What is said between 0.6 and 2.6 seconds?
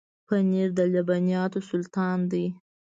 د لبنیاتو سلطان دی.